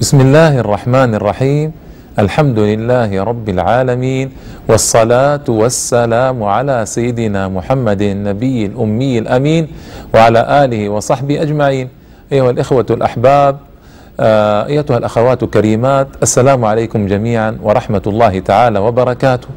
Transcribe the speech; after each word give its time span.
بسم 0.00 0.20
الله 0.20 0.58
الرحمن 0.60 1.14
الرحيم 1.14 1.72
الحمد 2.18 2.58
لله 2.58 3.10
رب 3.22 3.48
العالمين 3.48 4.30
والصلاة 4.68 5.46
والسلام 5.48 6.42
على 6.42 6.86
سيدنا 6.86 7.48
محمد 7.48 8.02
النبي 8.02 8.66
الأمي 8.66 9.18
الأمين 9.18 9.68
وعلى 10.14 10.64
آله 10.64 10.88
وصحبه 10.88 11.42
أجمعين 11.42 11.88
أيها 12.32 12.50
الإخوة 12.50 12.86
الأحباب 12.90 13.56
أيتها 14.70 14.98
الأخوات 14.98 15.42
الكريمات 15.42 16.08
السلام 16.22 16.64
عليكم 16.64 17.06
جميعا 17.06 17.58
ورحمة 17.62 18.02
الله 18.06 18.38
تعالى 18.38 18.78
وبركاته 18.78 19.48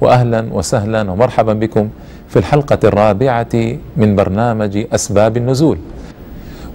وأهلا 0.00 0.46
وسهلا 0.52 1.10
ومرحبا 1.10 1.52
بكم 1.52 1.88
في 2.28 2.38
الحلقة 2.38 2.78
الرابعة 2.84 3.54
من 3.96 4.16
برنامج 4.16 4.84
أسباب 4.92 5.36
النزول 5.36 5.78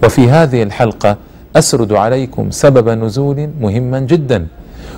وفي 0.04 0.30
هذه 0.30 0.64
الحلقة 0.64 1.18
أسرد 1.56 1.94
عليكم 1.94 2.52
سبب 2.52 2.90
نزول 2.90 3.50
مهما 3.62 4.00
جدا 4.00 4.48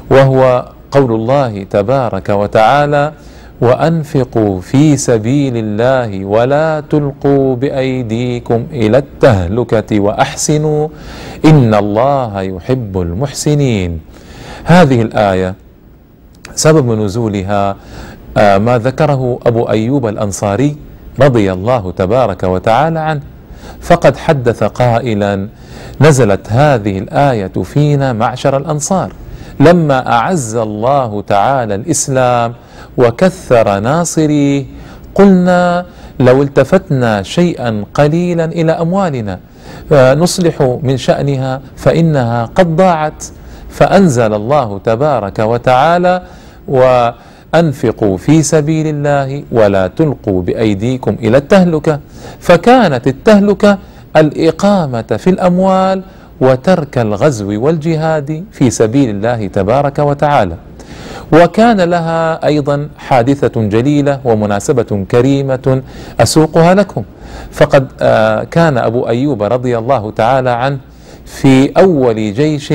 وهو 0.10 0.66
قول 0.92 1.12
الله 1.12 1.64
تبارك 1.64 2.30
وتعالى 2.30 3.14
وأنفقوا 3.62 4.62
في 4.62 4.98
سبيل 4.98 5.58
الله 5.58 6.26
ولا 6.26 6.84
تلقوا 6.90 7.56
بأيديكم 7.56 8.66
إلى 8.72 8.98
التهلكة 8.98 10.00
وأحسنوا 10.00 10.88
إن 11.46 11.74
الله 11.74 12.42
يحب 12.42 13.02
المحسنين. 13.02 14.00
هذه 14.64 15.02
الآية 15.02 15.56
سبب 16.56 16.92
نزولها 16.92 17.76
آه، 18.38 18.58
ما 18.58 18.78
ذكره 18.78 19.40
أبو 19.46 19.64
أيوب 19.70 20.08
الأنصاري 20.08 20.76
رضي 21.20 21.54
الله 21.54 21.92
تبارك 21.92 22.44
وتعالى 22.44 23.00
عنه. 23.00 23.22
فقد 23.82 24.18
حدث 24.18 24.64
قائلا 24.64 25.48
نزلت 26.02 26.48
هذه 26.50 26.98
الآية 27.00 27.64
فينا 27.64 28.14
معشر 28.14 28.58
الأنصار. 28.58 29.14
لما 29.60 30.12
أعز 30.14 30.56
الله 30.56 31.22
تعالى 31.22 31.76
الإسلام 31.76 32.54
وكثر 32.98 33.80
ناصريه 33.80 34.66
قلنا 35.16 35.86
لو 36.20 36.42
التفتنا 36.42 37.24
شيئا 37.24 37.84
قليلا 37.94 38.46
إلى 38.46 38.72
أموالنا 38.72 39.40
نصلح 39.92 40.80
من 40.84 40.98
شأنها 40.98 41.62
فإنها 41.76 42.46
قد 42.46 42.76
ضاعت. 42.76 43.24
فأنزل 43.70 44.34
الله 44.34 44.80
تبارك 44.80 45.40
وتعالى 45.40 46.22
وانفقوا 47.58 48.18
في 48.18 48.44
سبيل 48.44 48.88
الله 48.88 49.44
ولا 49.52 49.88
تلقوا 49.88 50.42
بأيديكم 50.42 51.16
إلى 51.20 51.38
التهلكة. 51.38 52.00
فكانت 52.40 53.08
التهلكة 53.08 53.78
الإقامة 54.18 55.02
في 55.18 55.30
الأموال 55.30 56.02
وترك 56.42 56.98
الغزو 56.98 57.50
والجهاد 57.66 58.44
في 58.52 58.70
سبيل 58.70 59.10
الله 59.10 59.48
تبارك 59.48 60.00
وتعالى. 60.00 60.56
وكان 61.34 61.82
لها 61.82 62.46
أيضا 62.46 62.90
حادثة 62.98 63.62
جليلة 63.62 64.20
ومناسبة 64.26 65.06
كريمة 65.12 65.82
أسوقها 66.20 66.74
لكم. 66.76 67.04
فقد 67.52 67.88
آه، 68.02 68.44
كان 68.44 68.78
أبو 68.78 69.08
أيوب 69.08 69.44
رضي 69.44 69.78
الله 69.78 70.12
تعالى 70.12 70.50
عنه 70.50 70.78
في 71.26 71.72
أول 71.78 72.34
جيش 72.34 72.74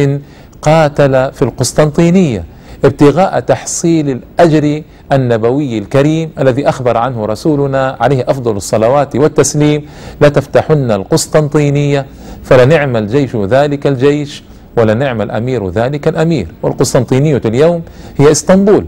قاتل 0.63 1.33
في 1.33 1.43
القسطنطينية. 1.43 2.45
ابتغاء 2.85 3.41
تحصيل 3.41 4.11
الأجر 4.11 4.83
النبوي 5.13 5.79
الكريم 5.79 6.31
الذي 6.39 6.69
أخبر 6.69 6.97
عنه 6.97 7.27
رسولنا 7.27 7.97
عليه 8.01 8.25
أفضل 8.29 8.57
الصلوات 8.57 9.17
والتسليم 9.17 9.87
لتفتحن 10.21 10.91
القسطنطينية 10.91 12.07
فلنعم 12.45 12.97
الجيش 12.97 13.37
ذلك 13.37 13.87
الجيش 13.87 14.43
ولنعم 14.77 15.23
الأمير 15.23 15.69
ذلك 15.69 16.09
الأمير. 16.09 16.47
والقسطنطينية 16.63 17.41
اليوم 17.45 17.83
هي 18.19 18.31
إسطنبول 18.31 18.87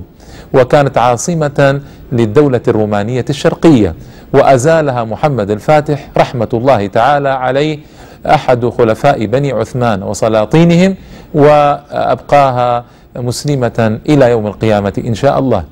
وكانت 0.54 0.98
عاصمة 0.98 1.80
للدولة 2.12 2.60
الرومانية 2.68 3.24
الشرقية 3.30 3.94
وأزالها 4.32 5.04
محمد 5.04 5.50
الفاتح 5.50 6.08
رحمة 6.18 6.48
الله 6.54 6.86
تعالى 6.86 7.28
عليه 7.28 7.78
أحد 8.26 8.66
خلفاء 8.68 9.26
بني 9.26 9.52
عثمان 9.52 10.02
وسلاطينهم 10.02 10.94
وأبقاها 11.34 12.84
مسلمة 13.16 13.98
إلى 14.08 14.30
يوم 14.30 14.46
القيامة 14.46 14.92
إن 15.06 15.14
شاء 15.14 15.38
الله. 15.38 15.64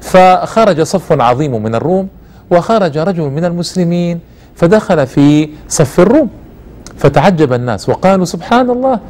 فخرج 0.00 0.82
صف 0.82 1.12
عظيم 1.12 1.62
من 1.62 1.74
الروم 1.74 2.08
وخرج 2.50 2.98
رجل 2.98 3.22
من 3.22 3.44
المسلمين 3.44 4.20
فدخل 4.56 5.06
في 5.06 5.48
صف 5.68 6.00
الروم 6.00 6.28
فتعجب 6.96 7.52
الناس 7.52 7.88
وقالوا 7.88 8.24
سبحان 8.24 8.70
الله 8.70 9.00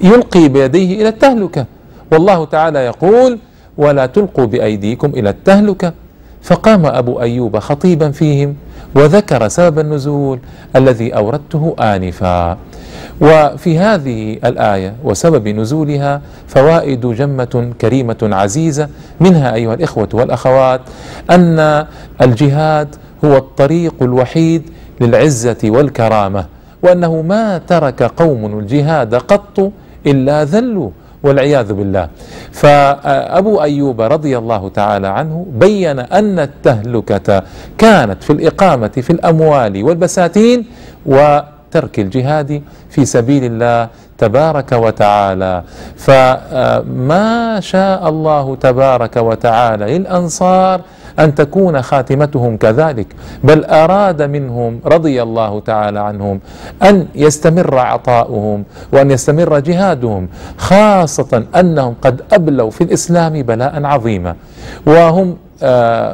يلقي 0.00 0.48
بيديه 0.48 1.00
إلى 1.00 1.08
التهلكة. 1.08 1.66
والله 2.12 2.44
تعالى 2.44 2.78
يقول 2.78 3.38
ولا 3.78 4.06
تلقوا 4.06 4.44
بأيديكم 4.44 5.10
إلى 5.10 5.30
التهلكة. 5.30 5.92
فقام 6.42 6.86
أبو 6.86 7.20
أيوب 7.20 7.58
خطيبا 7.58 8.10
فيهم 8.10 8.56
وذكر 8.94 9.48
سبب 9.48 9.78
النزول 9.78 10.38
الذي 10.76 11.14
أوردته 11.16 11.76
انفا. 11.80 12.56
وفي 13.20 13.78
هذه 13.78 14.32
الآية 14.44 14.94
وسبب 15.04 15.48
نزولها 15.48 16.20
فوائد 16.48 17.06
جمة 17.06 17.72
كريمة 17.80 18.16
عزيزة 18.22 18.88
منها 19.20 19.54
أيها 19.54 19.74
الإخوة 19.74 20.08
والأخوات 20.12 20.80
أن 21.30 21.86
الجهاد 22.22 22.88
هو 23.24 23.36
الطريق 23.36 23.94
الوحيد 24.02 24.62
للعزة 25.00 25.56
والكرامة 25.64 26.46
وأنه 26.82 27.22
ما 27.22 27.58
ترك 27.58 28.02
قوم 28.02 28.58
الجهاد 28.58 29.14
قط 29.14 29.72
إلا 30.06 30.44
ذلوا 30.44 30.90
والعياذ 31.22 31.72
بالله. 31.72 32.08
فأبو 32.52 33.62
أيوب 33.62 34.00
رضي 34.00 34.38
الله 34.38 34.68
تعالى 34.68 35.06
عنه 35.08 35.46
بين 35.52 35.98
أن 35.98 36.38
التهلكة 36.38 37.42
كانت 37.78 38.22
في 38.22 38.30
الإقامة 38.32 38.88
في 38.88 39.10
الأموال 39.10 39.84
والبساتين 39.84 40.64
وترك 41.70 41.98
الجهاد 41.98 42.62
في 42.90 43.04
سبيل 43.04 43.44
الله 43.44 43.88
تبارك 44.18 44.72
وتعالى. 44.72 45.62
فما 45.96 47.60
شاء 47.62 48.08
الله 48.08 48.56
تبارك 48.56 49.16
وتعالى 49.16 49.98
للأنصار 49.98 50.80
أن 51.18 51.34
تكون 51.34 51.82
خاتمتهم 51.82 52.56
كذلك 52.56 53.06
بل 53.44 53.64
أراد 53.64 54.22
منهم 54.22 54.80
رضي 54.86 55.22
الله 55.22 55.60
تعالى 55.60 56.00
عنهم 56.00 56.40
أن 56.82 57.06
يستمر 57.14 57.78
عطاؤهم 57.78 58.64
وأن 58.92 59.10
يستمر 59.10 59.58
جهادهم 59.58 60.28
خاصة 60.58 61.44
أنهم 61.56 61.94
قد 62.02 62.22
أبلوا 62.32 62.70
في 62.70 62.84
الإسلام 62.84 63.42
بلاء 63.42 63.84
عظيما. 63.84 64.34
وهم 64.86 65.28
آه، 65.28 65.49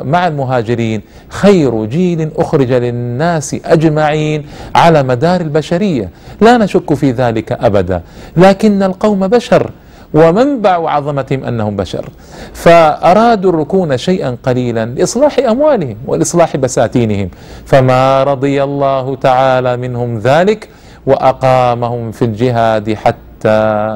مع 0.05 0.27
المهاجرين 0.27 1.01
خير 1.29 1.85
جيل 1.85 2.31
أخرج 2.37 2.73
للناس 2.73 3.57
أجمعين 3.65 4.47
على 4.75 5.03
مدار 5.03 5.41
البشرية. 5.41 6.11
لا 6.41 6.57
نشك 6.57 6.95
في 6.95 7.11
ذلك 7.11 7.53
أبدا. 7.53 8.03
لكن 8.37 8.83
القوم 8.83 9.29
بشر 9.29 9.71
ومنبع 10.15 10.91
عظمتهم 10.91 11.45
أنهم 11.45 11.77
بشر. 11.77 12.09
فأرادوا 12.53 13.51
الركون 13.51 13.97
شيئا 13.97 14.37
قليلا 14.43 14.85
لإصلاح 14.87 15.39
أموالهم 15.39 15.97
والاصلاح 16.07 16.57
بساتينهم. 16.57 17.29
فما 17.67 18.25
رضي 18.25 18.63
الله 18.63 19.17
تعالى 19.17 19.77
منهم 19.77 20.19
ذلك 20.19 20.69
وأقامهم 21.07 22.13
في 22.13 22.25
الجهاد 22.25 22.95
حتى 22.95 23.26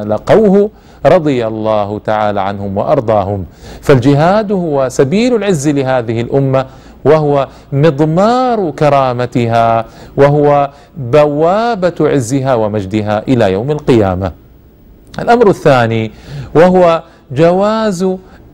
لقوه 0.06 0.70
رضي 1.06 1.46
الله 1.46 1.98
تعالى 1.98 2.40
عنهم 2.40 2.76
وأرضاهم. 2.76 3.44
فالجهاد 3.80 4.52
هو 4.52 4.88
سبيل 4.88 5.34
العز 5.36 5.68
لهذه 5.68 6.20
الأمة 6.20 6.66
وهو 7.04 7.48
مضمار 7.72 8.70
كرامتها 8.70 9.84
وهو 10.16 10.70
بوابة 10.96 11.94
عزها 12.00 12.54
ومجدها 12.54 13.22
إلى 13.28 13.52
يوم 13.52 13.70
القيامة. 13.70 14.32
الأمر 15.18 15.48
الثاني 15.48 16.10
وهو 16.54 17.02
جواز 17.32 18.02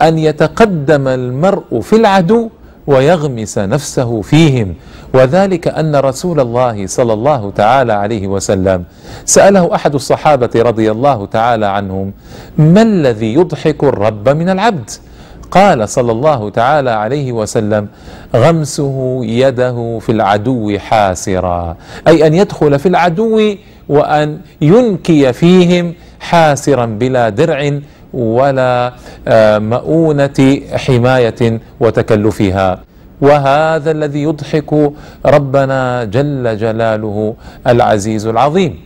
أن 0.03 0.19
يتقدم 0.19 1.09
المرء 1.09 1.81
في 1.81 1.97
العدو 1.97 2.49
ويغمس 2.87 3.59
نفسه 3.59 4.21
فيهم. 4.23 4.75
وذلك 5.15 5.69
أن 5.69 5.97
رسول 5.97 6.41
الله 6.41 6.87
صلى 6.87 7.13
الله 7.13 7.51
تعالى 7.51 7.93
عليه 7.93 8.27
وسلم 8.27 8.85
سأله 9.25 9.75
أحد 9.75 9.95
الصحابة 9.95 10.51
رضي 10.57 10.91
الله 10.91 11.27
تعالى 11.27 11.67
عنهم 11.67 12.13
ما 12.59 12.83
الذي 12.83 13.35
يضحك 13.35 13.85
الرب 13.85 14.29
من 14.29 14.49
العبد؟ 14.49 14.91
قال 15.51 15.89
صلى 15.89 16.13
الله 16.13 16.51
تعالى 16.51 16.91
عليه 16.91 17.33
وسلم 17.33 17.89
غمسه 18.37 19.21
يده 19.23 19.99
في 19.99 20.13
العدو 20.13 20.79
حاسرا. 20.79 21.77
أي 22.09 22.27
أن 22.27 22.35
يدخل 22.35 22.79
في 22.79 22.89
العدو 22.89 23.55
وأن 23.89 24.39
ينكي 24.61 25.33
فيهم 25.33 25.95
حاسرا 26.21 26.87
بلا 26.87 27.29
درع 27.29 27.81
ولا 28.15 28.93
آه، 29.29 29.59
مؤونة 29.59 30.61
حماية 30.75 31.61
وتكلفها. 31.81 32.79
وهذا 33.21 33.91
الذي 33.91 34.23
يضحك 34.23 34.93
ربنا 35.27 36.05
جل 36.05 36.59
جلاله 36.59 37.35
العزيز 37.67 38.27
العظيم. 38.27 38.79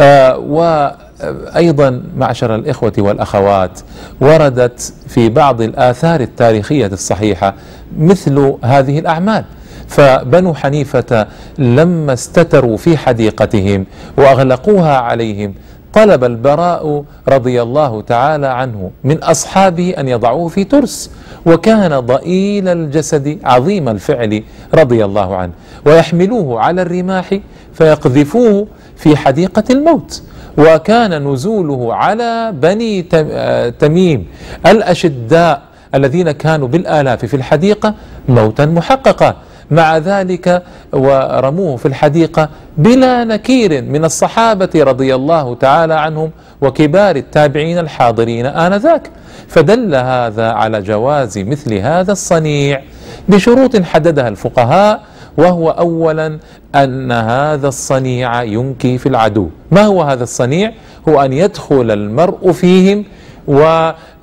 آه 0.00 0.38
وأيضا 0.38 2.02
معشر 2.16 2.54
الإخوة 2.54 2.92
والأخوات 2.98 3.80
وردت 4.20 4.92
في 5.08 5.28
بعض 5.28 5.60
الآثار 5.60 6.20
التاريخية 6.20 6.86
الصحيحة 6.86 7.54
مثل 7.98 8.54
هذه 8.64 8.98
الأعمال. 8.98 9.44
فبنو 9.88 10.54
حنيفة 10.54 11.26
لما 11.58 12.12
استتروا 12.12 12.76
في 12.76 12.96
حديقتهم 12.96 13.86
وأغلقوها 14.16 14.96
عليهم 14.96 15.54
طلب 15.94 16.24
البراء 16.24 17.04
رضي 17.28 17.62
الله 17.62 18.00
تعالى 18.02 18.46
عنه 18.46 18.90
من 19.04 19.22
أصحابه 19.22 19.94
أن 19.98 20.08
يضعوه 20.08 20.48
في 20.48 20.64
ترس 20.64 21.10
وكان 21.46 22.00
ضئيل 22.00 22.68
الجسد 22.68 23.38
عظيم 23.44 23.88
الفعل 23.88 24.42
رضي 24.74 25.04
الله 25.04 25.36
عنه 25.36 25.52
ويحملوه 25.86 26.60
على 26.60 26.82
الرماح 26.82 27.38
فيقذفوه 27.74 28.66
في 28.96 29.16
حديقة 29.16 29.64
الموت 29.70 30.22
وكان 30.58 31.28
نزوله 31.32 31.94
على 31.94 32.52
بني 32.62 33.02
تميم 33.78 34.26
الأشداء 34.66 35.62
الذين 35.94 36.30
كانوا 36.30 36.68
بالآلاف 36.68 37.24
في 37.24 37.34
الحديقة 37.36 37.94
موتا 38.28 38.66
محققا. 38.66 39.36
مع 39.70 39.98
ذلك 39.98 40.62
ورموه 40.92 41.76
في 41.76 41.86
الحديقة 41.86 42.48
بلا 42.78 43.24
نكير 43.24 43.82
من 43.82 44.04
الصحابة 44.04 44.70
رضي 44.74 45.14
الله 45.14 45.54
تعالى 45.54 45.94
عنهم 45.94 46.30
وكبار 46.60 47.16
التابعين 47.16 47.78
الحاضرين 47.78 48.46
آنذاك. 48.46 49.10
فدل 49.48 49.94
هذا 49.94 50.50
على 50.50 50.82
جواز 50.82 51.38
مثل 51.38 51.74
هذا 51.74 52.12
الصنيع 52.12 52.82
بشروط 53.28 53.82
حددها 53.82 54.28
الفقهاء 54.28 55.00
وهو 55.36 55.70
اولا 55.70 56.38
أن 56.74 57.12
هذا 57.12 57.68
الصنيع 57.68 58.42
ينكي 58.42 58.98
في 58.98 59.08
العدو. 59.08 59.48
ما 59.70 59.82
هو 59.82 60.02
هذا 60.02 60.22
الصنيع؟ 60.22 60.72
هو 61.08 61.20
أن 61.20 61.32
يدخل 61.32 61.90
المرء 61.90 62.52
فيهم 62.52 63.04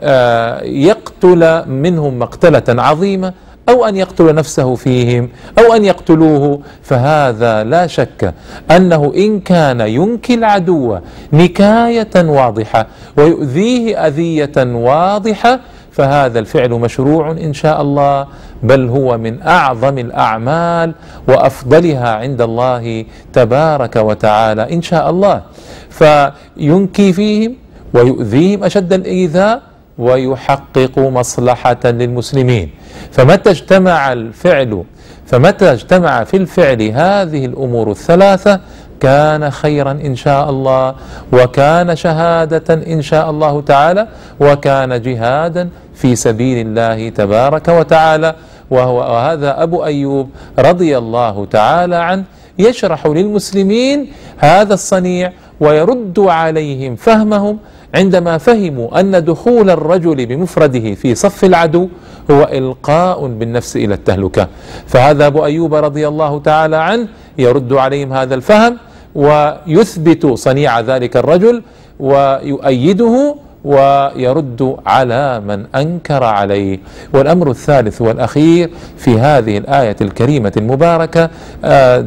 ويقتل 0.03 1.69
منهم 1.69 2.19
مقتلة 2.19 2.83
عظيمة 2.83 3.33
أو 3.71 3.85
أن 3.85 3.95
يقتل 3.95 4.35
نفسه 4.35 4.75
فيهم 4.75 5.29
أو 5.59 5.73
أن 5.73 5.85
يقتلوه 5.85 6.59
فهذا 6.83 7.63
لا 7.63 7.87
شك 7.87 8.33
أنه 8.71 9.13
إن 9.15 9.39
كان 9.39 9.81
ينكي 9.81 10.33
العدو 10.33 10.97
نكاية 11.33 12.15
واضحة 12.15 12.87
ويؤذيه 13.17 14.07
أذية 14.07 14.57
واضحة 14.57 15.59
فهذا 15.91 16.39
الفعل 16.39 16.69
مشروع 16.69 17.31
إن 17.31 17.53
شاء 17.53 17.81
الله 17.81 18.27
بل 18.63 18.89
هو 18.89 19.17
من 19.17 19.41
أعظم 19.41 19.97
الأعمال 19.97 20.93
وأفضلها 21.27 22.09
عند 22.15 22.41
الله 22.41 23.05
تبارك 23.33 23.95
وتعالى 23.95 24.73
إن 24.73 24.81
شاء 24.81 25.09
الله. 25.09 25.41
فينكي 25.89 27.13
فيهم 27.13 27.55
ويؤذيهم 27.93 28.63
أشد 28.63 28.93
الإيذاء 28.93 29.61
ويحقق 29.97 30.99
مصلحة 30.99 31.83
للمسلمين. 31.85 32.69
فمتى 33.11 33.49
اجتمع 33.49 34.13
الفعل 34.13 34.83
فمتى 35.25 35.71
اجتمع 35.71 36.23
في 36.23 36.37
الفعل 36.37 36.81
هذه 36.81 37.45
الأمور 37.45 37.91
الثلاثة؟ 37.91 38.59
كان 38.99 39.51
خيرا 39.51 39.91
إن 39.91 40.15
شاء 40.15 40.49
الله 40.49 40.95
وكان 41.33 41.95
شهادة 41.95 42.73
إن 42.73 43.01
شاء 43.01 43.29
الله 43.29 43.61
تعالى 43.61 44.07
وكان 44.39 45.01
جهادا 45.01 45.69
في 45.93 46.15
سبيل 46.15 46.67
الله 46.67 47.09
تبارك 47.09 47.67
وتعالى. 47.67 48.35
وهو 48.71 48.97
وهذا 48.97 49.63
أبو 49.63 49.85
أيوب 49.85 50.29
رضي 50.59 50.97
الله 50.97 51.45
تعالى 51.45 51.95
عنه 51.95 52.23
يشرح 52.59 53.07
للمسلمين 53.07 54.07
هذا 54.37 54.73
الصنيع 54.73 55.31
ويرد 55.59 56.19
عليهم 56.19 56.95
فهمهم 56.95 57.57
عندما 57.95 58.37
فهموا 58.37 58.99
أن 58.99 59.25
دخول 59.25 59.69
الرجل 59.69 60.25
بمفرده 60.25 60.93
في 60.93 61.15
صف 61.15 61.45
العدو 61.45 61.87
هو 62.31 62.43
إلقاء 62.51 63.27
بالنفس 63.27 63.75
إلى 63.75 63.93
التهلكة. 63.93 64.47
فهذا 64.87 65.27
أبو 65.27 65.45
أيوب 65.45 65.73
رضي 65.73 66.07
الله 66.07 66.39
تعالى 66.39 66.75
عنه 66.75 67.07
يرد 67.37 67.73
عليهم 67.73 68.13
هذا 68.13 68.35
الفهم 68.35 68.77
ويثبت 69.15 70.25
صنيع 70.25 70.79
ذلك 70.79 71.17
الرجل 71.17 71.61
ويؤيده 71.99 73.35
ويرد 73.65 74.75
على 74.85 75.39
من 75.39 75.65
أنكر 75.75 76.23
عليه. 76.23 76.79
والأمر 77.13 77.49
الثالث 77.49 78.01
والأخير 78.01 78.69
في 78.97 79.19
هذه 79.19 79.57
الآية 79.57 79.95
الكريمة 80.01 80.51
المباركة 80.57 81.29
آه، 81.65 82.01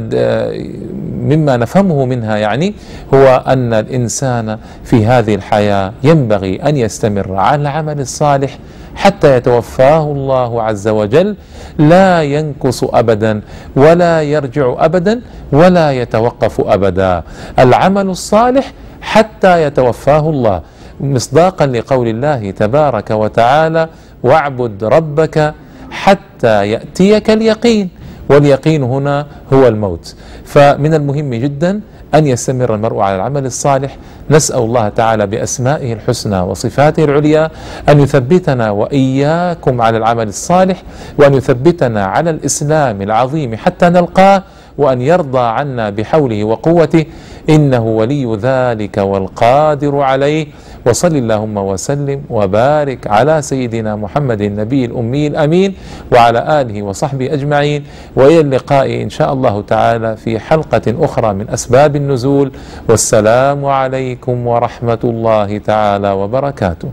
مما 1.19 1.57
نفهمه 1.57 2.05
منها 2.05 2.37
يعني 2.37 2.75
هو 3.15 3.43
أن 3.47 3.73
الإنسان 3.73 4.59
في 4.85 5.07
هذه 5.07 5.35
الحياة 5.35 5.93
ينبغي 6.03 6.57
أن 6.57 6.77
يستمر 6.77 7.37
على 7.37 7.63
العمل 7.63 8.01
الصالح 8.01 8.59
حتى 8.95 9.37
يتوفاه 9.37 10.13
الله 10.13 10.63
عز 10.63 10.89
وجل. 10.89 11.37
لا 11.79 12.23
ينكس 12.23 12.85
ابدا 12.93 13.41
ولا 13.77 14.23
يرجع 14.23 14.75
ابدا 14.79 15.21
ولا 15.53 15.93
يتوقف 15.93 16.61
ابدا. 16.61 17.23
العمل 17.59 18.09
الصالح 18.09 18.73
حتى 19.01 19.63
يتوفاه 19.63 20.31
الله. 20.31 20.63
مصداقا 21.01 21.67
لقول 21.67 22.09
الله 22.09 22.51
تبارك 22.51 23.11
وتعالى 23.11 23.89
واعبد 24.23 24.85
ربك 24.85 25.55
حتى 25.91 26.71
يأتيك 26.71 27.31
اليقين 27.31 27.89
واليقين 28.29 28.83
هنا 28.83 29.27
هو 29.53 29.69
الموت. 29.69 30.15
فمن 30.45 30.95
المهم 30.95 31.35
جدا 31.35 31.81
أن 32.15 32.27
يستمر 32.27 32.75
المرء 32.75 32.99
على 33.01 33.17
العمل 33.17 33.47
الصالح. 33.47 33.97
نسأل 34.31 34.59
الله 34.59 34.89
تعالى 34.89 35.27
بأسمائه 35.27 35.93
الحسنى 35.93 36.41
وصفاته 36.41 37.05
العليا 37.05 37.51
أن 37.89 38.01
يثبتنا 38.01 38.71
وإياكم 38.71 39.81
على 39.81 39.97
العمل 39.97 40.29
الصالح 40.29 40.83
وأن 41.19 41.35
يثبتنا 41.35 42.05
على 42.05 42.31
الإسلام 42.31 43.03
العظيم 43.03 43.57
حتى 43.57 43.89
نلقاه 43.89 44.43
وأن 44.79 45.03
يرضى 45.03 45.41
عنا 45.41 45.91
بحوله 45.91 46.45
وقوته. 46.45 47.05
إنه 47.51 47.85
ولي 47.87 48.39
ذلك 48.43 48.97
والقادر 48.97 50.01
عليه. 50.01 50.47
وصل 50.87 51.17
اللهم 51.17 51.57
وسلم 51.57 52.23
وبارك 52.31 53.07
على 53.07 53.43
سيدنا 53.43 53.97
محمد 53.97 54.41
النبي 54.41 54.85
الأمي 54.85 55.27
الأمين 55.27 55.75
وعلى 56.13 56.61
آله 56.61 56.83
وصحبه 56.83 57.33
أجمعين. 57.33 57.85
وإلى 58.17 58.41
اللقاء 58.41 59.03
إن 59.03 59.11
شاء 59.11 59.33
الله 59.33 59.63
تعالى 59.63 60.17
في 60.17 60.39
حلقة 60.39 61.05
أخرى 61.05 61.33
من 61.33 61.51
أسباب 61.51 61.97
النزول. 61.97 62.53
والسلام 62.89 63.65
عليكم 63.65 64.47
ورحمة 64.47 65.03
الله 65.05 65.59
تعالى 65.59 66.11
وبركاته. 66.11 66.89